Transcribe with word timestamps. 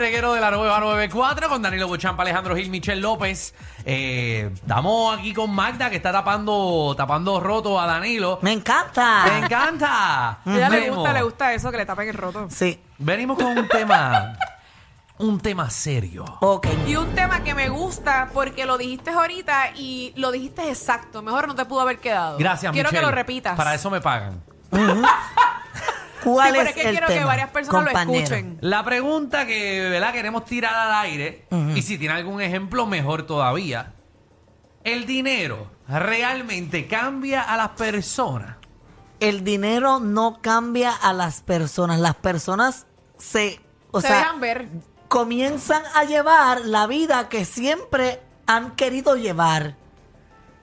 reguero 0.00 0.32
de 0.32 0.40
la 0.40 0.50
nueva 0.50 0.80
94 0.80 1.48
con 1.48 1.60
Danilo 1.62 1.86
Bochampa, 1.86 2.22
Alejandro 2.22 2.56
Gil, 2.56 2.70
Michel 2.70 3.00
López. 3.00 3.54
Eh, 3.84 4.50
estamos 4.54 5.18
aquí 5.18 5.32
con 5.34 5.54
Magda 5.54 5.90
que 5.90 5.96
está 5.96 6.10
tapando, 6.10 6.94
tapando 6.96 7.38
roto 7.38 7.78
a 7.78 7.86
Danilo. 7.86 8.38
Me 8.42 8.52
encanta. 8.52 9.24
¡Me 9.26 9.38
encanta! 9.46 10.30
A 10.30 10.38
ella 10.46 10.68
le 10.70 10.76
Venimos- 10.80 10.96
gusta, 10.96 11.12
le 11.12 11.22
gusta 11.22 11.52
eso, 11.52 11.70
que 11.70 11.76
le 11.76 11.86
tapen 11.86 12.08
el 12.08 12.14
roto. 12.14 12.46
Sí. 12.50 12.80
Venimos 12.98 13.36
con 13.38 13.56
un 13.58 13.68
tema, 13.68 14.32
un 15.18 15.38
tema 15.38 15.68
serio. 15.68 16.24
Ok. 16.40 16.66
Y 16.86 16.96
un 16.96 17.14
tema 17.14 17.44
que 17.44 17.54
me 17.54 17.68
gusta 17.68 18.30
porque 18.32 18.64
lo 18.64 18.78
dijiste 18.78 19.10
ahorita 19.10 19.72
y 19.76 20.14
lo 20.16 20.30
dijiste 20.32 20.68
exacto. 20.68 21.20
Mejor 21.22 21.46
no 21.46 21.54
te 21.54 21.66
pudo 21.66 21.82
haber 21.82 21.98
quedado. 21.98 22.38
Gracias, 22.38 22.72
Quiero 22.72 22.88
Michelle. 22.88 23.00
que 23.04 23.06
lo 23.10 23.14
repitas. 23.14 23.54
Para 23.56 23.74
eso 23.74 23.90
me 23.90 24.00
pagan. 24.00 24.42
¿Cuál 26.24 26.48
Sí, 26.52 26.56
pero 26.58 26.62
es 26.62 26.68
es 26.68 26.74
que 26.82 26.88
el 26.88 26.90
quiero 26.92 27.06
tema? 27.06 27.18
que 27.20 27.24
varias 27.26 27.50
personas 27.50 27.84
compañero? 27.84 28.12
lo 28.12 28.18
escuchen. 28.24 28.58
La 28.60 28.84
pregunta 28.84 29.46
que 29.46 29.88
¿verdad? 29.90 30.12
queremos 30.12 30.44
tirar 30.44 30.74
al 30.74 31.04
aire, 31.04 31.46
y 31.74 31.82
si 31.82 31.98
tiene 31.98 32.14
algún 32.14 32.40
ejemplo, 32.40 32.86
mejor 32.86 33.24
todavía. 33.26 33.94
¿El 34.84 35.06
dinero 35.06 35.70
realmente 35.88 36.86
cambia 36.86 37.42
a 37.42 37.56
las 37.56 37.70
personas? 37.70 38.56
El 39.20 39.44
dinero 39.44 40.00
no 40.00 40.38
cambia 40.40 40.92
a 40.92 41.12
las 41.12 41.42
personas. 41.42 42.00
Las 42.00 42.14
personas 42.14 42.86
se, 43.18 43.60
o 43.90 44.00
Se 44.00 44.06
sea, 44.08 44.16
dejan 44.18 44.40
ver. 44.40 44.68
comienzan 45.08 45.82
a 45.94 46.04
llevar 46.04 46.62
la 46.62 46.86
vida 46.86 47.28
que 47.28 47.44
siempre 47.44 48.22
han 48.46 48.70
querido 48.76 49.16
llevar. 49.16 49.76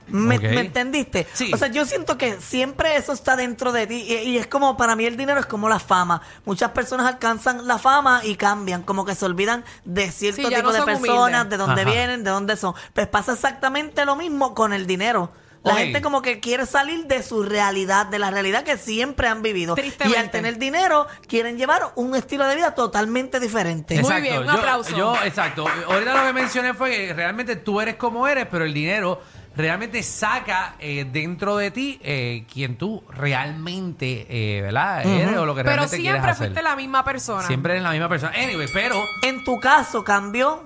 ¿Me, 0.08 0.36
entendiste? 0.36 1.28
Sí. 1.34 1.52
O 1.54 1.58
sea, 1.58 1.68
yo 1.68 1.86
siento 1.86 2.18
que 2.18 2.40
siempre 2.40 2.96
eso 2.96 3.14
está 3.14 3.36
dentro 3.36 3.72
de 3.72 3.88
ti 3.88 4.06
y, 4.08 4.14
y 4.30 4.38
es 4.38 4.48
como, 4.48 4.78
para 4.78 4.96
mí 4.96 5.06
el 5.06 5.18
dinero 5.18 5.40
es 5.40 5.46
como 5.46 5.70
la 5.70 5.80
fama. 5.80 6.22
Muchas 6.46 6.72
personas 6.72 7.08
alcanzan 7.08 7.68
la 7.68 7.78
fama 7.78 8.22
y 8.24 8.36
cambian, 8.36 8.84
como 8.84 9.06
que 9.06 9.16
se 9.16 9.26
olvidan 9.26 9.64
de 9.86 10.12
cierto 10.12 10.42
Sí, 10.42 10.48
tipo 10.48 10.62
no 10.62 10.72
de 10.72 10.78
son 10.78 10.86
personas, 10.86 11.42
humildes. 11.42 11.50
de 11.50 11.58
dónde 11.58 11.82
Ajá. 11.82 11.92
vienen, 11.92 12.24
de 12.24 12.32
dónde 12.32 12.58
son. 12.58 12.74
Pues 12.94 13.08
pasa 13.08 13.34
exactamente 13.34 14.06
lo 14.06 14.16
mismo 14.16 14.54
con 14.54 14.74
el 14.74 14.88
dinero. 14.88 15.32
La 15.64 15.76
gente 15.76 16.02
como 16.02 16.22
que 16.22 16.40
quiere 16.40 16.66
salir 16.66 17.08
de 17.08 17.24
su 17.24 17.44
realidad, 17.44 18.06
de 18.06 18.20
la 18.20 18.32
realidad 18.32 18.64
que 18.64 18.78
siempre 18.78 19.28
han 19.28 19.42
vivido. 19.42 19.76
Y 20.06 20.16
al 20.16 20.32
tener 20.32 20.58
dinero, 20.58 21.08
quieren 21.28 21.58
llevar 21.58 21.92
un 21.96 22.16
estilo 22.16 22.46
de 22.48 22.56
vida 22.56 22.74
totalmente 22.74 23.40
diferente. 23.40 24.02
Muy 24.02 24.22
bien, 24.22 24.40
un 24.40 24.46
yo, 24.46 24.52
aplauso. 24.52 24.96
Yo, 24.96 25.16
exacto. 25.26 25.66
Ahorita 25.88 26.16
lo 26.16 26.28
que 26.28 26.34
mencioné 26.34 26.74
fue 26.74 26.92
que 26.92 27.14
realmente 27.14 27.58
tú 27.58 27.82
eres 27.82 27.96
como 27.96 28.28
eres, 28.28 28.48
pero 28.50 28.64
el 28.64 28.74
dinero 28.74 29.22
realmente 29.58 30.04
saca 30.04 30.76
eh, 30.80 31.06
dentro 31.12 31.58
de 31.58 31.72
ti 31.72 32.00
eh, 32.04 32.46
quien 32.52 32.78
tú 32.78 33.04
realmente, 33.10 34.28
eh, 34.30 34.62
¿verdad? 34.62 35.06
Eres 35.06 35.38
o 35.38 35.46
lo 35.46 35.56
que 35.56 35.64
Pero 35.64 35.76
realmente 35.76 35.98
quieres 35.98 36.14
siempre 36.14 36.32
hacer. 36.32 36.48
fuiste 36.48 36.64
la 36.64 36.76
misma 36.76 37.04
persona. 37.04 37.48
Siempre 37.48 37.74
eres 37.74 37.84
la 37.84 37.92
misma 37.92 38.08
persona. 38.08 38.34
Anyway, 38.38 38.68
pero... 38.74 39.04
En 39.24 39.44
tu 39.44 39.60
caso 39.60 40.04
cambió 40.04 40.64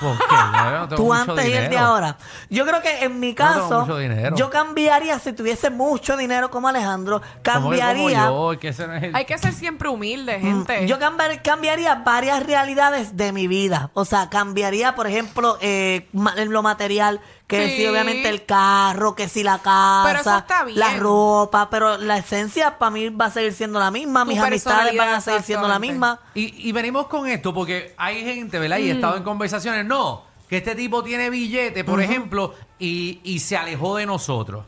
¿por 0.00 0.18
qué? 0.18 0.34
Yo 0.34 0.70
no 0.78 0.88
tengo 0.88 0.96
tú 0.96 1.02
mucho 1.04 1.14
antes 1.32 1.44
y 1.44 1.48
el 1.48 1.54
de 1.54 1.62
dinero. 1.68 1.86
ahora. 1.86 2.16
Yo 2.50 2.64
creo 2.66 2.82
que 2.82 3.04
en 3.04 3.20
mi 3.20 3.34
tengo 3.34 3.50
caso, 3.50 3.80
mucho 3.80 3.98
dinero. 3.98 4.36
yo 4.36 4.50
cambiaría, 4.50 5.18
si 5.18 5.32
tuviese 5.32 5.70
mucho 5.70 6.16
dinero 6.16 6.50
como 6.50 6.68
Alejandro, 6.68 7.20
¿Cómo 7.20 7.70
que 7.70 7.78
cambiaría. 7.78 8.26
como 8.26 8.46
yo? 8.48 8.52
Es 8.52 8.58
que 8.58 8.68
ese 8.68 8.86
no 8.86 8.94
es 8.94 9.02
el- 9.02 9.16
Hay 9.16 9.24
que 9.24 9.38
ser 9.38 9.52
siempre 9.52 9.88
humilde, 9.88 10.38
Mm, 10.38 10.42
gente. 10.42 10.86
Yo 10.86 10.98
cambiar- 10.98 11.42
cambiaría 11.42 11.94
varias 11.96 12.44
realidades 12.46 13.16
de 13.16 13.32
mi 13.32 13.46
vida. 13.48 13.90
O 13.94 14.04
sea, 14.04 14.28
cambiaría, 14.30 14.94
por 14.94 15.06
ejemplo, 15.06 15.58
eh, 15.60 16.08
ma- 16.12 16.34
en 16.36 16.52
lo 16.52 16.62
material, 16.62 17.20
que 17.46 17.68
Sí. 17.68 17.76
si 17.76 17.86
obviamente 17.86 18.30
el 18.30 18.46
carro, 18.46 19.14
que 19.14 19.28
si 19.28 19.42
la 19.42 19.58
casa, 19.58 20.04
Pero 20.06 20.20
eso 20.20 20.38
está 20.38 20.64
bien. 20.64 20.78
la 20.78 20.94
ropa, 20.96 21.68
pero 21.68 21.98
la 21.98 22.16
esencia 22.16 22.78
para 22.78 22.90
mí 22.90 23.10
va 23.10 23.26
a 23.26 23.30
seguir 23.30 23.52
siendo 23.52 23.78
la 23.78 23.90
misma, 23.90 24.22
Tu 24.24 24.28
mis 24.30 24.38
amistades 24.40 24.96
van 24.96 25.10
a 25.10 25.20
seguir 25.20 25.42
siendo 25.42 25.68
la 25.68 25.74
exactamente. 25.74 25.92
misma. 25.92 26.20
Y, 26.34 26.68
y 26.68 26.72
venimos 26.72 27.08
con 27.08 27.26
esto 27.28 27.52
porque 27.52 27.94
hay 27.98 28.22
gente, 28.24 28.58
¿verdad? 28.58 28.78
Mm. 28.78 28.82
Y 28.82 28.88
he 28.88 28.92
estado 28.92 29.16
en 29.18 29.22
conversaciones, 29.22 29.71
no, 29.84 30.24
que 30.48 30.58
este 30.58 30.74
tipo 30.74 31.02
tiene 31.02 31.30
billete, 31.30 31.84
por 31.84 32.00
ejemplo, 32.02 32.54
y, 32.78 33.20
y 33.24 33.38
se 33.38 33.56
alejó 33.56 33.96
de 33.96 34.06
nosotros. 34.06 34.64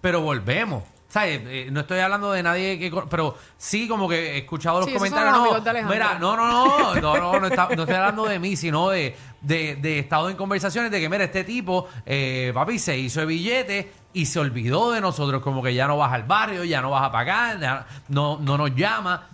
Pero 0.00 0.20
volvemos. 0.20 0.84
¿Sabes? 1.08 1.40
Eh, 1.46 1.68
no 1.72 1.80
estoy 1.80 2.00
hablando 2.00 2.30
de 2.32 2.42
nadie 2.42 2.78
que... 2.78 2.92
Pero 3.08 3.36
sí, 3.56 3.88
como 3.88 4.08
que 4.08 4.34
he 4.34 4.38
escuchado 4.38 4.80
los 4.80 4.88
Sí, 4.88 4.94
comentarios. 4.94 5.32
los 5.38 5.64
No, 5.64 5.72
de 5.72 5.82
mira, 5.84 6.18
no, 6.18 6.36
no, 6.36 6.46
no, 6.46 6.94
no, 7.00 7.16
no, 7.16 7.40
no, 7.40 7.46
está- 7.46 7.68
no 7.74 7.82
estoy 7.84 7.94
hablando 7.96 8.26
de 8.26 8.38
mí, 8.38 8.54
sino 8.56 8.90
de, 8.90 9.16
de, 9.40 9.76
de 9.76 10.00
estado 10.00 10.28
en 10.28 10.36
conversaciones 10.36 10.90
de 10.90 11.00
que, 11.00 11.08
mira, 11.08 11.24
este 11.24 11.44
tipo, 11.44 11.88
eh, 12.04 12.50
papi, 12.52 12.78
se 12.78 12.98
hizo 12.98 13.20
el 13.22 13.28
billete 13.28 13.90
y 14.12 14.26
se 14.26 14.40
olvidó 14.40 14.90
de 14.90 15.00
nosotros, 15.00 15.42
como 15.42 15.62
que 15.62 15.74
ya 15.74 15.86
no 15.86 15.96
vas 15.96 16.12
al 16.12 16.24
barrio, 16.24 16.64
ya 16.64 16.82
no 16.82 16.90
vas 16.90 17.04
a 17.04 17.12
pagar, 17.12 17.60
ya 17.60 17.86
no, 18.08 18.38
no 18.40 18.58
nos 18.58 18.74
llama. 18.74 19.28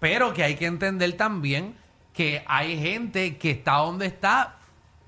Pero 0.00 0.34
que 0.34 0.42
hay 0.44 0.56
que 0.56 0.66
entender 0.66 1.16
también 1.16 1.74
que 2.14 2.42
hay 2.46 2.80
gente 2.80 3.36
que 3.36 3.50
está 3.50 3.72
donde 3.78 4.06
está 4.06 4.56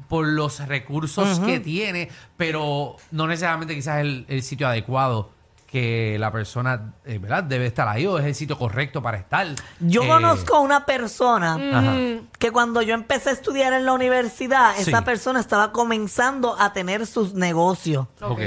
por 0.08 0.26
los 0.26 0.58
recursos 0.68 1.40
que 1.40 1.58
tiene, 1.60 2.10
pero 2.36 2.96
no 3.12 3.26
necesariamente 3.26 3.74
quizás 3.74 4.00
el, 4.00 4.26
el 4.28 4.42
sitio 4.42 4.68
adecuado 4.68 5.30
que 5.66 6.16
la 6.18 6.30
persona 6.30 6.94
eh, 7.04 7.18
¿verdad? 7.18 7.42
debe 7.42 7.66
estar 7.66 7.88
ahí 7.88 8.06
o 8.06 8.18
es 8.18 8.24
el 8.24 8.34
sitio 8.36 8.56
correcto 8.56 9.02
para 9.02 9.18
estar. 9.18 9.46
Yo 9.80 10.04
Eh, 10.04 10.08
conozco 10.08 10.60
una 10.60 10.86
persona 10.86 11.54
Ajá. 11.54 11.96
que 12.38 12.50
cuando 12.52 12.82
yo 12.82 12.94
empecé 12.94 13.30
a 13.30 13.32
estudiar 13.32 13.72
en 13.72 13.84
la 13.84 13.92
universidad, 13.92 14.74
Sí. 14.76 14.90
esa 14.90 15.02
persona 15.02 15.40
estaba 15.40 15.72
comenzando 15.72 16.56
a 16.58 16.72
tener 16.72 17.04
sus 17.06 17.34
negocios. 17.34 18.06
Ok. 18.20 18.40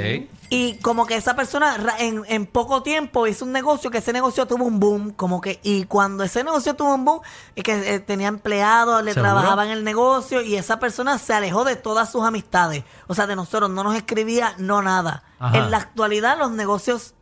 Y 0.51 0.77
como 0.77 1.05
que 1.05 1.15
esa 1.15 1.35
persona 1.35 1.77
en, 1.99 2.23
en 2.27 2.47
poco 2.47 2.81
tiempo 2.81 3.27
hizo 3.27 3.45
un 3.45 3.51
negocio, 3.51 3.91
que 3.91 3.99
ese 3.99 4.13
negocio 4.13 4.47
tuvo 4.47 4.65
un 4.65 4.79
boom, 4.79 5.11
como 5.11 5.41
que, 5.41 5.59
y 5.61 5.83
cuando 5.83 6.23
ese 6.23 6.43
negocio 6.43 6.75
tuvo 6.75 6.95
un 6.95 7.05
boom, 7.05 7.21
es 7.55 7.63
que 7.63 7.95
eh, 7.95 7.99
tenía 7.99 8.29
empleados, 8.29 9.03
le 9.03 9.13
¿Seguro? 9.13 9.31
trabajaba 9.31 9.65
en 9.65 9.71
el 9.71 9.83
negocio 9.83 10.41
y 10.41 10.55
esa 10.55 10.79
persona 10.79 11.19
se 11.19 11.33
alejó 11.33 11.65
de 11.65 11.75
todas 11.75 12.11
sus 12.11 12.23
amistades. 12.23 12.83
O 13.07 13.13
sea, 13.13 13.27
de 13.27 13.35
nosotros 13.35 13.69
no 13.69 13.83
nos 13.83 13.95
escribía, 13.95 14.55
no 14.57 14.81
nada. 14.81 15.23
Ajá. 15.37 15.57
En 15.57 15.69
la 15.69 15.77
actualidad 15.77 16.39
los 16.39 16.51
negocios 16.51 17.13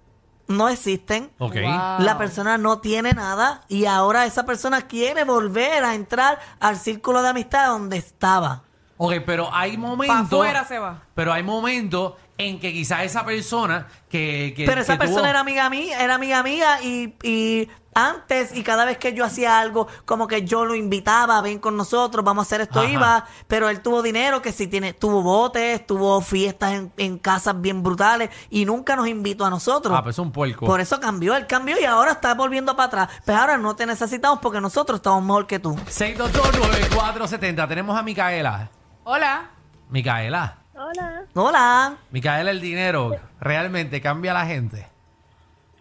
no 0.48 0.70
existen. 0.70 1.32
Wow. 1.38 1.52
La 2.00 2.18
persona 2.18 2.58
no 2.58 2.80
tiene 2.80 3.12
nada 3.14 3.62
y 3.68 3.86
ahora 3.86 4.26
esa 4.26 4.46
persona 4.46 4.84
quiere 4.88 5.26
volver 5.26 5.84
a 5.84 5.96
entrar 5.96 6.40
al 6.60 6.78
círculo 6.78 7.22
de 7.22 7.30
amistad 7.30 7.68
donde 7.68 7.98
estaba. 7.98 8.64
Ok, 8.98 9.14
pero 9.26 9.50
hay 9.54 9.78
momentos. 9.78 10.34
afuera 10.34 10.66
se 10.66 10.80
va. 10.80 11.04
Pero 11.14 11.32
hay 11.32 11.44
momentos 11.44 12.14
en 12.38 12.60
que 12.60 12.72
quizás 12.74 13.02
esa 13.04 13.26
persona 13.26 13.88
que. 14.10 14.54
que- 14.56 14.66
Pero 14.66 14.82
esa 14.82 14.94
que 14.94 15.00
persona 15.00 15.22
tuvo- 15.24 15.30
era 15.30 15.40
amiga 15.40 15.70
mía, 15.70 16.04
era 16.04 16.16
amiga 16.16 16.44
mía 16.44 16.82
y, 16.84 17.16
y 17.24 17.68
antes 17.96 18.56
y 18.56 18.62
cada 18.62 18.86
vez 18.86 19.00
que 19.00 19.14
yo 19.16 19.26
hacía 19.26 19.60
algo, 19.60 19.88
como 20.06 20.28
que 20.28 20.44
yo 20.46 20.66
lo 20.66 20.76
invitaba, 20.76 21.42
ven 21.42 21.58
con 21.58 21.76
nosotros, 21.76 22.24
vamos 22.24 22.44
a 22.44 22.46
hacer 22.48 22.62
esto, 22.62 22.82
Ajá. 22.82 22.90
iba, 22.92 23.26
pero 23.48 23.70
él 23.70 23.82
tuvo 23.82 24.04
dinero, 24.04 24.40
que 24.44 24.52
si 24.52 24.68
tiene, 24.68 24.94
tuvo 24.94 25.24
botes, 25.24 25.84
tuvo 25.88 26.22
fiestas 26.22 26.74
en, 26.74 26.94
en 26.98 27.18
casas 27.18 27.60
bien 27.60 27.82
brutales 27.82 28.30
y 28.52 28.66
nunca 28.66 28.96
nos 28.96 29.08
invitó 29.08 29.46
a 29.46 29.50
nosotros. 29.50 29.98
Ah, 29.98 30.04
pues 30.04 30.14
es 30.16 30.20
un 30.20 30.32
puerco. 30.32 30.68
Por 30.68 30.80
eso 30.80 31.00
cambió, 31.00 31.36
él 31.36 31.48
cambió 31.48 31.80
y 31.82 31.86
ahora 31.86 32.12
está 32.12 32.36
volviendo 32.36 32.76
para 32.76 32.86
atrás. 32.86 33.10
Pero 33.26 33.40
ahora 33.40 33.58
no 33.58 33.76
te 33.76 33.88
necesitamos 33.88 34.38
porque 34.44 34.62
nosotros 34.62 34.98
estamos 35.00 35.24
mejor 35.24 35.48
que 35.48 35.58
tú. 35.58 35.76
6229470. 35.90 37.68
Tenemos 37.68 37.98
a 37.98 38.04
Micaela. 38.04 38.70
Hola. 39.06 39.50
Micaela. 39.90 40.60
Hola, 40.78 41.26
Hola. 41.36 41.98
Micaela, 42.12 42.52
el 42.52 42.62
dinero 42.62 43.16
realmente 43.40 44.02
cambia 44.02 44.32
a 44.32 44.34
la 44.34 44.46
gente. 44.46 44.88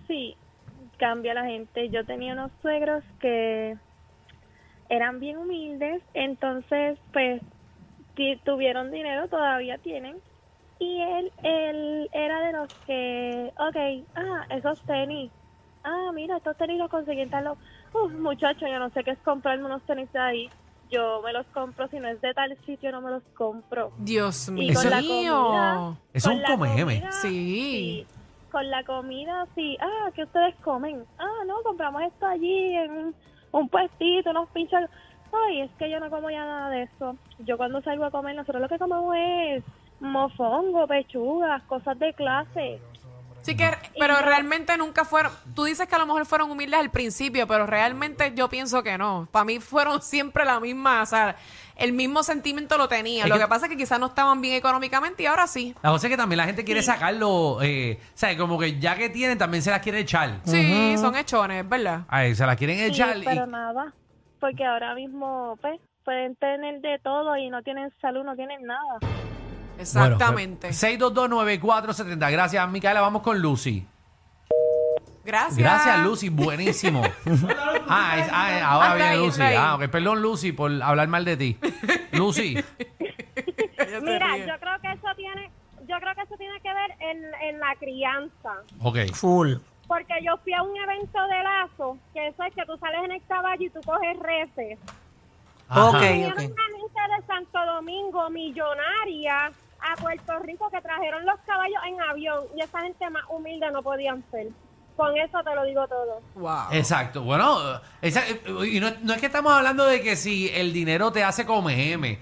sí, 0.07 0.37
cambia 0.99 1.35
la 1.35 1.45
gente. 1.45 1.91
Yo 1.91 2.05
tenía 2.07 2.33
unos 2.33 2.53
suegros 2.63 3.05
que 3.21 3.77
eran 4.89 5.21
bien 5.21 5.37
humildes, 5.39 6.03
entonces 6.15 6.99
pues 7.13 7.43
tuvieron 8.45 8.91
dinero, 8.91 9.29
todavía 9.29 9.79
tienen. 9.79 10.17
Y 10.79 11.01
él, 11.01 11.33
él 11.43 12.11
era 12.13 12.41
de 12.47 12.53
los 12.53 12.71
que, 12.87 13.53
ok, 13.59 14.09
ah, 14.15 14.47
esos 14.51 14.83
tenis, 14.87 15.33
ah, 15.85 16.11
mira, 16.15 16.37
estos 16.37 16.57
tenis 16.57 16.79
los 16.79 16.91
conseguí 16.91 17.21
en 17.23 17.31
tal 17.31 17.49
Uf, 17.49 18.13
muchacho, 18.13 18.67
yo 18.67 18.79
no 18.79 18.91
sé 18.91 19.05
qué 19.05 19.13
es 19.13 19.19
comprarme 19.21 19.65
unos 19.67 19.85
tenis 19.85 20.13
de 20.13 20.19
ahí. 20.19 20.53
Yo 20.91 21.21
me 21.23 21.33
los 21.33 21.47
compro, 21.47 21.89
si 21.89 21.99
no 21.99 22.09
es 22.09 22.21
de 22.21 22.33
tal 22.35 22.57
sitio, 22.65 22.93
no 22.93 23.01
me 23.01 23.11
los 23.11 23.23
compro. 23.37 23.93
Dios 23.99 24.49
mío. 24.51 24.75
con 24.75 24.91
la 24.91 25.01
mío. 25.01 25.97
Es 26.13 26.27
un 26.27 26.43
comida, 26.43 27.13
Sí. 27.13 28.07
Con 28.53 28.71
la 28.71 28.85
comida, 28.85 29.47
sí. 29.55 29.77
Ah, 29.81 30.11
¿qué 30.15 30.23
ustedes 30.23 30.55
comen? 30.63 31.05
Ah, 31.19 31.45
no, 31.47 31.63
compramos 31.63 32.03
esto 32.03 32.27
allí 32.27 32.75
en 32.75 32.91
un, 32.91 33.15
un 33.53 33.69
puestito, 33.69 34.31
unos 34.31 34.49
pinchos. 34.51 34.81
Ay, 35.33 35.63
es 35.63 35.71
que 35.79 35.91
yo 35.91 35.99
no 35.99 36.09
como 36.09 36.31
ya 36.31 36.45
nada 36.45 36.71
de 36.71 36.85
eso. 36.85 37.17
Yo 37.41 37.57
cuando 37.57 37.83
salgo 37.83 38.05
a 38.05 38.11
comer, 38.11 38.37
nosotros 38.37 38.63
lo 38.63 38.69
que 38.69 38.79
comemos 38.79 39.15
es 39.17 39.65
mofongo, 40.01 40.87
pechugas, 40.87 41.63
cosas 41.65 41.99
de 41.99 42.13
clase. 42.15 42.81
Sí 43.47 43.57
que, 43.57 43.71
pero 43.99 44.15
Y 44.19 44.23
realmente 44.25 44.77
nunca 44.77 45.05
fueron, 45.05 45.31
tú 45.55 45.65
dices 45.65 45.87
que 45.87 45.95
a 45.95 45.99
lo 45.99 46.07
mejor 46.07 46.27
fueron 46.27 46.51
humildes 46.51 46.81
al 46.81 46.91
principio, 46.91 47.47
pero 47.47 47.65
realmente 47.65 48.33
yo 48.35 48.49
pienso 48.49 48.83
que 48.83 48.99
no. 48.99 49.29
Para 49.31 49.45
mí 49.45 49.61
fueron 49.61 50.03
siempre 50.03 50.45
la 50.45 50.59
misma, 50.59 51.03
o 51.03 51.07
sea, 51.07 51.37
el 51.77 51.93
mismo 51.93 52.23
sentimiento 52.25 52.77
lo 52.77 52.89
tenía. 52.89 53.23
Es 53.23 53.29
lo 53.29 53.37
que- 53.37 53.43
que 53.43 53.47
pasa 53.49 53.67
es 53.67 53.71
que 53.71 53.77
quizás 53.77 54.01
no 54.01 54.07
estaban 54.07 54.41
bien 54.41 54.55
económicamente 54.57 55.23
y 55.23 55.27
ahora 55.27 55.47
sí. 55.47 55.75
La 55.83 55.91
cosa 55.91 56.09
es 56.09 56.11
que 56.11 56.17
también 56.17 56.39
la 56.39 56.45
gente 56.45 56.65
quiere 56.65 56.83
sacarlo, 56.83 57.59
eh, 57.63 58.01
¿sabes? 58.15 58.37
Como 58.37 58.59
que 58.59 58.81
ya 58.81 58.97
que 58.97 59.11
tienen, 59.11 59.39
también 59.39 59.63
se 59.63 59.71
las 59.71 59.81
quiere 59.81 60.01
echar. 60.01 60.41
Sí, 60.45 60.97
son 60.99 61.15
hechones, 61.17 61.69
¿verdad? 61.69 62.01
Ay, 62.09 62.35
se 62.35 62.45
las 62.47 62.57
quieren 62.57 62.77
Sí, 62.79 62.85
echar. 62.87 63.17
y- 63.19 63.25
pero 63.25 63.47
nada. 63.47 63.93
porque 64.41 64.65
ahora 64.65 64.95
mismo 64.97 65.57
pues 65.63 65.81
pueden 66.05 66.35
tener 66.37 66.81
de 66.81 66.99
todo 67.03 67.37
y 67.37 67.49
no 67.51 67.63
tienen 67.63 67.91
salud, 68.01 68.25
no 68.25 68.35
tienen 68.37 68.63
nada. 68.65 68.99
Exactamente. 69.79 70.69
Bueno, 70.69 70.77
6229470. 70.77 72.31
Gracias, 72.33 72.71
Micaela. 72.71 73.01
Vamos 73.01 73.23
con 73.23 73.41
Lucy. 73.41 73.87
Gracias. 75.25 75.59
Gracias, 75.59 75.99
Lucy. 76.05 76.29
Buenísimo. 76.29 77.03
ah, 77.89 78.19
es- 78.19 78.29
ah, 78.33 78.61
ahora 78.65 78.93
Ah, 78.93 78.93
está 78.93 78.95
viene 78.95 79.05
ahí, 79.11 79.19
Lucy. 79.27 79.43
ahí. 79.43 79.57
Ah, 79.59 79.75
ok. 79.75 79.89
Perdón, 79.89 80.23
Lucy, 80.23 80.53
por 80.53 80.71
hablar 80.83 81.09
mal 81.09 81.25
de 81.25 81.37
ti. 81.37 81.59
Lucy. 82.13 82.55
Mira, 84.03 84.37
yo 84.39 84.55
creo 84.61 84.81
que 84.81 84.93
eso 84.93 85.09
tiene, 85.17 85.51
yo 85.89 85.97
creo 85.99 86.15
que 86.15 86.23
eso 86.23 86.37
tiene 86.37 86.61
que 86.61 86.73
ver 86.73 86.91
en, 87.01 87.25
en 87.43 87.59
la 87.61 87.75
crianza. 87.79 88.53
Ok. 88.83 88.99
Full. 89.15 89.55
Porque 89.89 90.15
yo 90.25 90.37
fui 90.39 90.53
a 90.53 90.63
un 90.63 90.77
evento 90.77 91.19
de 91.27 91.43
lazo, 91.43 91.99
que 92.13 92.29
eso 92.29 92.43
es 92.45 92.55
que 92.55 92.65
tú 92.65 92.77
sales 92.79 93.01
en 93.05 93.13
el 93.13 93.23
caballo 93.27 93.63
y 93.65 93.71
tú 93.71 93.81
coges 93.85 94.17
reces. 94.19 94.79
Ajá. 95.69 95.89
Ok. 95.91 96.01
Vinieron 96.03 96.33
una 96.39 96.45
gente 96.45 97.01
de 97.17 97.27
Santo 97.27 97.59
Domingo 97.67 98.31
millonaria 98.31 99.51
a 99.93 99.97
Puerto 99.97 100.39
Rico 100.41 100.69
que 100.71 100.81
trajeron 100.81 101.25
los 101.27 101.39
caballos 101.47 101.81
en 101.89 102.01
avión 102.01 102.45
y 102.57 102.61
esa 102.63 102.81
gente 102.81 103.09
más 103.11 103.25
humilde 103.29 103.71
no 103.73 103.83
podían 103.83 104.25
ser. 104.31 104.49
Con 104.97 105.15
eso 105.19 105.39
te 105.45 105.55
lo 105.55 105.65
digo 105.65 105.87
todo. 105.89 106.21
Wow. 106.37 106.73
Exacto. 106.73 107.23
Bueno, 107.23 107.59
esa- 108.01 108.23
y 108.67 108.81
no, 108.81 108.91
no 109.03 109.13
es 109.13 109.21
que 109.21 109.27
estamos 109.27 109.53
hablando 109.53 109.85
de 109.87 110.01
que 110.01 110.17
si 110.17 110.49
el 110.49 110.73
dinero 110.73 111.13
te 111.13 111.23
hace 111.23 111.45
como 111.45 111.69
M. 111.71 112.19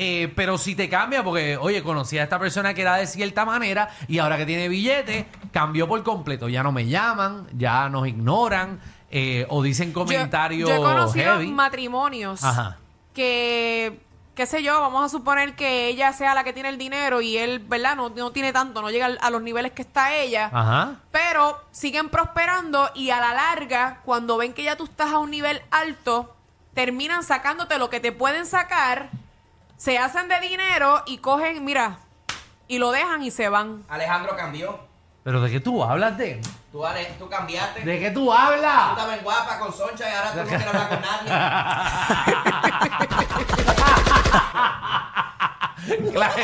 eh, 0.00 0.32
pero 0.36 0.58
si 0.58 0.76
te 0.76 0.88
cambia, 0.88 1.24
porque, 1.24 1.56
oye, 1.56 1.82
conocí 1.82 2.18
a 2.18 2.22
esta 2.22 2.38
persona 2.38 2.72
que 2.72 2.82
era 2.82 2.94
de 2.96 3.06
cierta 3.08 3.44
manera 3.44 3.88
y 4.06 4.18
ahora 4.18 4.36
que 4.36 4.46
tiene 4.46 4.68
billete, 4.68 5.26
cambió 5.52 5.88
por 5.88 6.02
completo. 6.04 6.48
Ya 6.48 6.62
no 6.62 6.70
me 6.70 6.86
llaman, 6.86 7.46
ya 7.56 7.88
nos 7.88 8.06
ignoran 8.06 8.78
eh, 9.10 9.44
o 9.48 9.60
dicen 9.62 9.88
Yo- 9.88 9.94
comentarios 9.94 10.68
yo, 10.70 10.76
he 10.76 10.78
conocido 10.78 11.34
heavy. 11.34 11.50
matrimonios 11.52 12.44
Ajá. 12.44 12.78
que, 13.14 13.98
qué 14.38 14.46
sé 14.46 14.62
yo, 14.62 14.80
vamos 14.80 15.04
a 15.04 15.08
suponer 15.08 15.56
que 15.56 15.88
ella 15.88 16.12
sea 16.12 16.32
la 16.32 16.44
que 16.44 16.52
tiene 16.52 16.68
el 16.68 16.78
dinero 16.78 17.20
y 17.20 17.36
él, 17.36 17.58
¿verdad? 17.58 17.96
No, 17.96 18.10
no 18.10 18.30
tiene 18.30 18.52
tanto, 18.52 18.80
no 18.80 18.88
llega 18.88 19.06
a 19.20 19.30
los 19.30 19.42
niveles 19.42 19.72
que 19.72 19.82
está 19.82 20.14
ella. 20.14 20.48
Ajá. 20.52 20.94
Pero 21.10 21.60
siguen 21.72 22.08
prosperando 22.08 22.88
y 22.94 23.10
a 23.10 23.18
la 23.18 23.34
larga, 23.34 23.98
cuando 24.04 24.36
ven 24.36 24.54
que 24.54 24.62
ya 24.62 24.76
tú 24.76 24.84
estás 24.84 25.12
a 25.12 25.18
un 25.18 25.32
nivel 25.32 25.60
alto, 25.72 26.36
terminan 26.72 27.24
sacándote 27.24 27.80
lo 27.80 27.90
que 27.90 27.98
te 27.98 28.12
pueden 28.12 28.46
sacar, 28.46 29.08
se 29.76 29.98
hacen 29.98 30.28
de 30.28 30.38
dinero 30.38 31.02
y 31.06 31.18
cogen, 31.18 31.64
mira, 31.64 31.98
y 32.68 32.78
lo 32.78 32.92
dejan 32.92 33.24
y 33.24 33.32
se 33.32 33.48
van. 33.48 33.82
Alejandro 33.88 34.36
cambió. 34.36 34.78
¿Pero 35.24 35.40
de 35.40 35.50
qué 35.50 35.58
tú 35.58 35.82
hablas, 35.82 36.16
de? 36.16 36.40
Tú, 36.70 36.86
Ale, 36.86 37.06
tú 37.18 37.28
cambiaste. 37.28 37.80
¿De 37.80 37.98
qué 37.98 38.10
tú 38.12 38.26
Tú 38.26 38.32
hablas? 38.32 38.90
estabas 38.92 39.18
en 39.18 39.24
guapa 39.24 39.58
con 39.58 39.72
Soncha 39.72 40.08
y 40.08 40.14
ahora 40.14 40.30
tú 40.32 40.38
no 40.38 40.44
quieres 40.44 40.64
hablar 40.66 40.88
con 40.88 41.00
nadie. 41.00 43.08
Claro, 46.12 46.34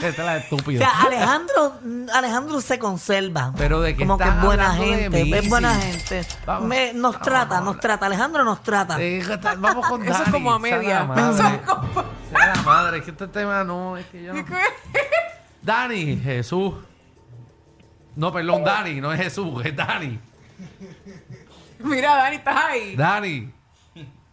esta 0.00 0.06
es 0.08 0.18
la 0.18 0.32
O 0.34 0.36
estúpida. 0.36 0.78
sea, 0.78 1.02
Alejandro, 1.06 1.78
Alejandro 2.14 2.60
se 2.60 2.78
conserva. 2.78 3.52
Pero 3.56 3.80
¿de 3.80 3.96
qué 3.96 4.04
Como 4.06 4.18
que 4.18 4.24
es 4.28 4.40
buena 4.42 4.74
gente, 4.74 5.38
es 5.38 5.48
buena 5.48 5.74
gente. 5.74 6.26
Vamos. 6.46 6.68
Me- 6.68 6.92
nos 6.92 7.12
Vamos, 7.14 7.22
trata, 7.26 7.54
vamos. 7.54 7.74
nos 7.74 7.80
trata. 7.80 8.06
Alejandro 8.06 8.44
nos 8.44 8.62
trata. 8.62 8.96
Eh, 9.00 9.22
Vamos 9.58 9.88
con 9.88 10.02
Eso 10.06 10.12
es 10.12 10.18
Dani, 10.18 10.30
como 10.32 10.52
a 10.54 10.60
sea 10.60 10.76
media. 10.78 10.98
la 11.00 11.04
madre. 11.06 11.32
Eso 11.34 11.46
es 11.48 11.60
como- 11.62 12.04
Sea 12.30 12.54
la 12.54 12.62
madre, 12.62 12.98
es 12.98 13.04
que 13.04 13.10
este 13.12 13.28
tema 13.28 13.64
no, 13.64 13.96
es 13.96 14.06
que 14.06 14.22
yo 14.22 14.34
no- 14.34 14.44
Dani, 15.62 16.16
Jesús. 16.22 16.74
No, 18.14 18.30
perdón, 18.32 18.62
Dani, 18.62 19.00
no 19.00 19.10
es 19.12 19.20
Jesús, 19.20 19.64
es 19.64 19.74
Dani. 19.74 20.20
Mira, 21.78 22.14
Dani, 22.16 22.36
estás 22.36 22.56
ahí. 22.56 22.94
Dani, 22.94 23.50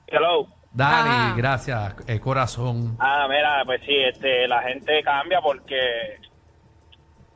Hello. 0.08 0.48
Dani, 0.80 1.10
Ajá. 1.10 1.34
gracias, 1.36 1.96
eh, 2.08 2.22
corazón. 2.22 2.96
Ah, 3.00 3.28
mira, 3.30 3.64
pues 3.66 3.82
sí, 3.86 3.98
este, 3.98 4.48
la 4.48 4.62
gente 4.62 5.04
cambia 5.04 5.42
porque, 5.42 6.22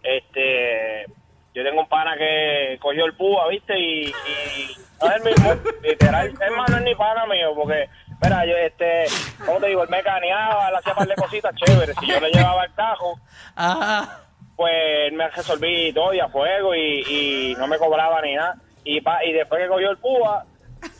este, 0.01 1.05
yo 1.53 1.61
tengo 1.61 1.81
un 1.81 1.89
pana 1.89 2.15
que 2.17 2.77
cogió 2.81 3.05
el 3.05 3.13
púa, 3.15 3.49
¿viste? 3.49 3.77
Y, 3.77 4.05
y 4.07 4.77
no 5.01 5.07
es 5.09 5.15
el 5.17 5.23
mismo, 5.23 5.53
literal, 5.83 6.27
es 6.29 6.51
más, 6.55 6.69
no 6.69 6.77
es 6.77 6.83
ni 6.83 6.95
pana 6.95 7.25
mío, 7.25 7.53
porque, 7.53 7.89
mira, 8.23 8.45
yo, 8.45 8.55
este, 8.55 9.05
¿cómo 9.45 9.59
te 9.59 9.67
digo? 9.67 9.83
Él 9.83 9.89
me 9.89 10.01
caneaba, 10.03 10.69
él 10.69 10.75
hacía 10.77 10.93
par 10.95 11.07
de 11.09 11.15
cositas 11.15 11.53
chéveres, 11.55 11.95
si 11.99 12.07
yo 12.07 12.19
le 12.21 12.31
llevaba 12.31 12.63
el 12.63 12.73
tajo, 12.75 13.19
Ajá. 13.57 14.21
pues 14.55 14.73
él 15.07 15.13
me 15.15 15.27
resolví 15.27 15.91
todo 15.91 16.13
y 16.13 16.19
a 16.21 16.29
fuego 16.29 16.73
y, 16.75 17.03
y 17.09 17.55
no 17.57 17.67
me 17.67 17.77
cobraba 17.77 18.21
ni 18.21 18.35
nada. 18.35 18.55
Y, 18.85 19.01
pa, 19.01 19.21
y 19.25 19.33
después 19.33 19.61
que 19.61 19.67
cogió 19.67 19.91
el 19.91 19.97
púa, 19.97 20.45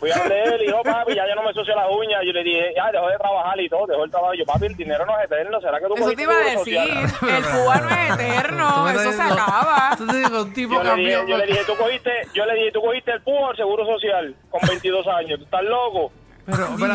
fui 0.04 0.12
a 0.12 0.18
donde 0.18 0.44
él 0.44 0.62
y 0.62 0.66
dijo, 0.66 0.84
papi, 0.84 1.16
ya 1.16 1.26
yo 1.28 1.36
no 1.36 1.44
me 1.44 1.54
sucio 1.54 1.74
las 1.76 1.88
uñas. 1.90 2.20
Yo 2.26 2.34
le 2.34 2.44
dije, 2.44 2.74
ya, 2.76 2.92
dejó 2.92 3.08
de 3.08 3.18
trabajar 3.18 3.60
y 3.62 3.70
todo, 3.70 3.88
dejó 3.88 4.04
el 4.04 4.12
trabajo. 4.12 4.34
Yo, 4.34 4.46
papi, 4.46 4.66
el 4.66 4.76
dinero 4.76 5.06
no 5.06 5.18
es 5.18 5.26
eterno, 5.26 5.62
¿será 5.62 5.80
que 5.80 5.86
tú 5.88 5.94
Eso 5.96 6.04
cogiste 6.04 6.16
te 6.18 6.24
iba 6.24 6.34
a 6.36 6.44
decir. 6.44 6.78
social?" 6.78 7.38
El 7.38 7.44
cubano 7.46 7.90
es 7.90 8.20
eterno. 8.20 8.90
Eso 8.90 9.12
se 9.14 9.22
acaba. 9.22 9.96
Tú 9.98 10.08
te 10.08 10.18
digo, 10.18 10.42
un 10.42 10.54
tipo 10.54 10.74
Yo 10.74 10.84
le, 10.84 10.96
dije, 10.96 11.14
cambió. 11.16 11.28
yo 11.28 11.38
le 11.38 11.46
dije, 11.48 11.62
tú 11.66 11.76
cogiste, 11.78 12.12
yo 12.34 12.46
le 12.46 12.54
dije, 12.56 12.72
tú 12.74 12.82
cogiste 12.82 13.12
el 13.12 13.22
púa 13.22 13.50
al 13.52 13.56
seguro 13.56 13.86
social 13.86 14.36
con 14.50 14.60
22 14.68 15.08
años. 15.08 15.40
¿Tú 15.40 15.46
estás 15.46 15.64
loco? 15.64 16.12
Pero, 16.46 16.58
pero 16.58 16.68
tú 16.76 16.82
me 16.82 16.88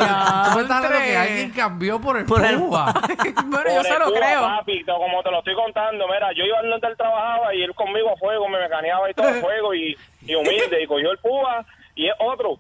estás 0.63 0.71
hablando 0.85 0.89
que 0.99 1.17
alguien 1.17 1.51
cambió 1.53 1.99
por 1.99 2.19
el 2.19 2.27
Por 2.27 2.45
el- 2.45 2.59
púa. 2.59 2.93
bueno, 3.47 3.71
yo 3.75 3.83
se 3.83 3.99
lo 3.99 4.13
creo. 4.13 4.43
Papi, 4.43 4.85
como 4.85 5.23
te 5.23 5.31
lo 5.31 5.39
estoy 5.39 5.55
contando, 5.55 6.05
mira, 6.07 6.29
yo 6.37 6.45
iba 6.45 6.61
donde 6.61 6.87
él 6.87 6.97
trabajaba 6.99 7.55
y 7.55 7.63
él 7.63 7.75
conmigo 7.75 8.11
a 8.13 8.17
fuego, 8.19 8.47
me 8.47 8.61
mecaneaba 8.61 9.11
y 9.11 9.15
todo 9.15 9.27
a 9.29 9.33
fuego 9.33 9.73
y, 9.75 9.97
y 10.27 10.35
humilde 10.35 10.83
y 10.83 10.87
cogió 10.87 11.11
el 11.13 11.19
púa 11.19 11.65
y 11.95 12.09
es 12.09 12.15
otro. 12.19 12.59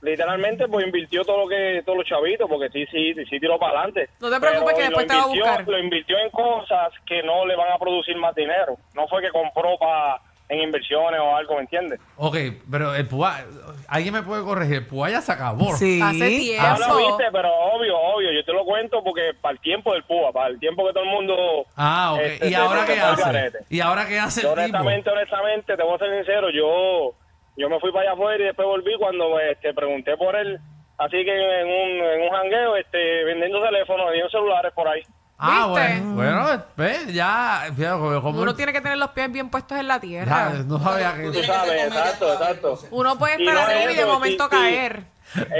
Literalmente, 0.00 0.68
pues 0.68 0.86
invirtió 0.86 1.24
todo 1.24 1.44
lo 1.44 1.48
que, 1.48 1.82
todos 1.84 1.98
los 1.98 2.06
chavitos, 2.06 2.48
porque 2.48 2.68
sí, 2.68 2.86
sí, 2.90 3.14
sí, 3.14 3.24
sí 3.24 3.40
tiró 3.40 3.58
para 3.58 3.80
adelante. 3.80 4.08
No 4.20 4.30
te 4.30 4.40
preocupes 4.40 4.74
que 4.74 4.82
después 4.82 5.06
te 5.06 5.14
va 5.14 5.22
a 5.22 5.26
buscar. 5.26 5.68
Lo 5.68 5.78
invirtió 5.78 6.18
en 6.18 6.30
cosas 6.30 6.92
que 7.04 7.22
no 7.22 7.44
le 7.46 7.56
van 7.56 7.72
a 7.72 7.78
producir 7.78 8.16
más 8.16 8.34
dinero. 8.34 8.76
No 8.94 9.08
fue 9.08 9.22
que 9.22 9.30
compró 9.30 9.76
para 9.78 10.20
en 10.48 10.60
inversiones 10.60 11.20
o 11.20 11.36
algo, 11.36 11.56
¿me 11.56 11.60
entiendes? 11.60 12.00
ok, 12.16 12.36
pero 12.70 12.94
el 12.94 13.06
púa, 13.06 13.44
alguien 13.86 14.14
me 14.14 14.22
puede 14.22 14.42
corregir, 14.42 14.76
el 14.76 14.86
púa 14.86 15.10
ya 15.10 15.20
se 15.20 15.32
acabó. 15.32 15.76
Sí. 15.76 16.00
Hace 16.02 16.28
tiempo. 16.28 16.66
Ah, 16.66 16.76
no, 16.80 16.96
viste, 16.96 17.24
pero 17.30 17.50
obvio, 17.54 17.98
obvio, 17.98 18.32
yo 18.32 18.44
te 18.44 18.52
lo 18.52 18.64
cuento 18.64 19.02
porque 19.04 19.32
para 19.40 19.52
el 19.52 19.60
tiempo 19.60 19.92
del 19.92 20.04
PUA, 20.04 20.32
para 20.32 20.48
el 20.48 20.58
tiempo 20.58 20.86
que 20.86 20.92
todo 20.92 21.04
el 21.04 21.10
mundo... 21.10 21.66
Ah, 21.76 22.14
ok. 22.14 22.20
este, 22.20 22.48
¿Y 22.48 22.54
ahora 22.54 22.86
qué 22.86 23.00
hace? 23.00 23.52
¿Y 23.68 23.80
ahora 23.80 24.08
qué 24.08 24.18
hace 24.18 24.42
Yo 24.42 24.54
el 24.54 24.66
tipo? 24.66 24.78
honestamente, 24.78 25.10
honestamente, 25.10 25.76
te 25.76 25.82
voy 25.82 25.94
a 25.94 25.98
ser 25.98 26.16
sincero, 26.16 26.50
yo 26.50 27.14
yo 27.58 27.68
me 27.68 27.80
fui 27.80 27.90
para 27.92 28.04
allá 28.04 28.12
afuera 28.12 28.42
y 28.42 28.46
después 28.46 28.66
volví 28.66 28.94
cuando 28.98 29.38
este, 29.40 29.74
pregunté 29.74 30.16
por 30.16 30.34
él, 30.36 30.58
así 30.98 31.24
que 31.24 31.60
en 31.60 31.66
un, 31.66 32.04
en 32.06 32.22
un 32.22 32.30
jangueo, 32.30 32.76
este, 32.76 33.24
vendiendo 33.24 33.60
teléfonos, 33.62 34.06
vendiendo 34.06 34.30
celulares 34.30 34.72
por 34.74 34.88
ahí. 34.88 35.02
Ah, 35.40 35.66
¿Viste? 35.68 36.00
bueno, 36.00 36.14
bueno, 36.14 36.64
ve, 36.76 36.96
ya, 37.12 37.62
fíjate, 37.76 37.98
como, 38.20 38.40
Uno 38.40 38.56
tiene 38.56 38.72
que 38.72 38.80
tener 38.80 38.98
los 38.98 39.10
pies 39.10 39.30
bien 39.30 39.50
puestos 39.50 39.78
en 39.78 39.86
la 39.86 39.94
ya, 39.94 40.00
tierra. 40.00 40.50
no 40.66 40.80
sabía 40.80 41.14
que... 41.14 41.30
Tú 41.30 41.42
sabes, 41.44 41.84
exacto, 41.84 42.32
exacto. 42.32 42.78
Uno 42.90 43.16
puede 43.16 43.36
Y 43.38 43.46
estar 43.46 43.54
no 43.54 43.60
arriba 43.60 43.92
y 43.92 43.96
de 43.96 44.04
momento 44.06 44.44
sí, 44.44 44.50
sí. 44.50 44.56
caer. 44.56 45.02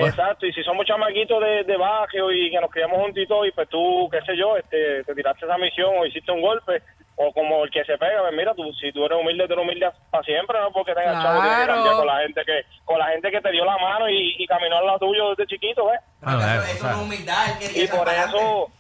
Exacto, 0.00 0.47
y 0.47 0.52
si 0.52 0.62
somos 0.64 0.85
chamaquitos 0.87 1.40
de, 1.40 1.62
de 1.64 1.76
barrio 1.76 2.33
y 2.33 2.50
que 2.50 2.59
nos 2.61 2.71
criamos 2.71 2.99
juntitos 3.02 3.47
y 3.47 3.52
pues 3.52 3.69
tú, 3.69 4.09
qué 4.11 4.21
sé 4.23 4.37
yo, 4.37 4.57
este, 4.57 5.05
te 5.05 5.14
tiraste 5.14 5.45
esa 5.45 5.59
misión 5.59 5.90
o 5.97 6.07
hiciste 6.07 6.33
un 6.33 6.40
golpe, 6.40 6.83
o 7.20 7.32
como 7.32 7.64
el 7.64 7.70
que 7.70 7.84
se 7.84 7.98
pega, 7.98 8.20
pues 8.22 8.32
mira, 8.34 8.54
tú, 8.54 8.72
si 8.75 8.92
tú 8.92 9.04
eres 9.04 9.18
humilde, 9.20 9.46
tú 9.46 9.54
eres 9.54 9.64
humilde 9.64 9.90
para 10.10 10.22
siempre, 10.25 10.58
no 10.60 10.70
porque 10.70 10.94
tengas 10.94 11.20
chavo 11.22 11.40
tienes 11.42 11.58
que 11.58 11.64
Claro. 11.66 11.96
con 11.98 12.06
la 12.06 12.18
gente 12.20 12.44
que 12.44 12.62
con 12.84 12.98
la 12.98 13.06
gente 13.08 13.30
que 13.30 13.40
te 13.40 13.50
dio 13.50 13.64
la 13.64 13.76
mano 13.78 14.08
y, 14.08 14.37
y 14.38 14.46
caminó 14.46 14.76
al 14.78 14.87
lado 14.87 14.98
tuyo 15.00 15.30
desde 15.30 15.46
chiquito, 15.46 15.87
¿ves? 15.87 16.00
Pero 16.20 16.40
eh, 16.40 16.44
eso, 16.44 16.62
eso 16.76 16.84
no 16.84 16.90
es 16.90 16.96
humildad, 17.02 17.46
Y 17.60 17.87
por 17.88 18.08
eso, 18.08 18.08
adelante. 18.08 18.72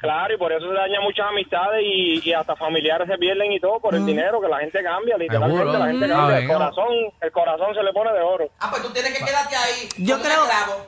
Claro, 0.00 0.34
y 0.34 0.38
por 0.38 0.50
eso 0.52 0.66
se 0.66 0.74
dañan 0.74 1.02
muchas 1.02 1.26
amistades 1.28 1.82
y, 1.84 2.28
y 2.28 2.32
hasta 2.32 2.56
familiares 2.56 3.06
se 3.08 3.16
pierden 3.18 3.52
y 3.52 3.60
todo 3.60 3.78
por 3.80 3.94
el 3.94 4.04
dinero, 4.06 4.40
que 4.40 4.48
la 4.48 4.58
gente 4.58 4.82
cambia, 4.82 5.16
literalmente 5.18 5.62
Seguro. 5.62 5.78
la 5.78 5.86
gente 5.86 6.06
Mm. 6.06 6.10
cambia, 6.10 6.36
Ah, 6.36 6.38
el 6.40 6.48
corazón, 6.48 6.88
el 7.20 7.32
corazón 7.32 7.74
se 7.74 7.82
le 7.82 7.92
pone 7.92 8.12
de 8.12 8.20
oro. 8.20 8.50
Ah, 8.60 8.68
pues 8.70 8.82
tú 8.82 8.90
tienes 8.90 9.12
que 9.16 9.24
quedarte 9.24 9.54
ahí. 9.56 9.88
Yo 9.98 10.18
creo, 10.20 10.44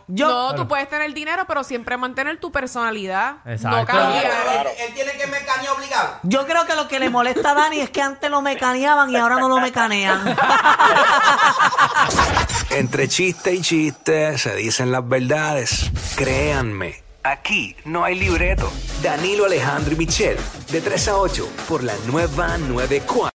yo, 0.09 0.29
no, 0.29 0.55
tú 0.55 0.67
puedes 0.67 0.89
tener 0.89 1.13
dinero, 1.13 1.45
pero 1.47 1.63
siempre 1.63 1.97
mantener 1.97 2.39
tu 2.39 2.51
personalidad. 2.51 3.37
Exacto. 3.47 3.79
No 3.79 3.85
cambiar. 3.87 4.23
Pero 4.25 4.43
Claro. 4.53 4.71
él, 4.71 4.77
él 4.89 4.95
tiene 4.95 5.13
que 5.13 5.27
mecanear 5.27 5.73
obligado. 5.77 6.19
yo 6.23 6.47
creo 6.47 6.65
que 6.67 6.75
lo 6.75 6.89
que 6.89 6.99
le 6.99 7.11
molesta 7.11 7.51
a 7.51 7.55
Dani 7.55 7.81
es 7.81 7.91
que 7.91 8.01
antes 8.03 8.31
lo 8.31 8.41
mecaneaban 8.43 9.11
y 9.11 9.17
ahora 9.17 9.37
no 9.37 9.49
lo 9.49 9.59
mecanean. 9.61 10.37
Entre 12.71 13.09
chiste 13.09 13.55
y 13.55 13.61
chiste 13.61 14.39
se 14.39 14.55
dicen 14.57 14.91
las 14.93 15.07
verdades. 15.07 15.91
Créanme, 16.17 16.95
aquí 17.23 17.77
no 17.85 18.05
hay 18.05 18.19
libreto. 18.19 18.71
Danilo 19.03 19.47
Alejandro 19.47 19.95
y 19.95 19.97
Michel, 19.97 20.37
de 20.71 20.81
3 20.81 21.09
a 21.09 21.17
8, 21.17 21.49
por 21.69 21.83
la 21.83 21.95
nueva 22.07 22.59
94. 22.59 23.31